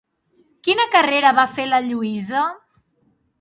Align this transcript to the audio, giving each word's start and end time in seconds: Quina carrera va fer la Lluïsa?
Quina 0.67 0.85
carrera 0.95 1.33
va 1.41 1.43
fer 1.59 1.67
la 1.67 1.83
Lluïsa? 1.91 2.47